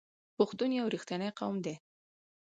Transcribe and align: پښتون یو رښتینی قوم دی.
پښتون 0.37 0.69
یو 0.79 0.91
رښتینی 0.93 1.29
قوم 1.39 1.55
دی. 1.65 1.75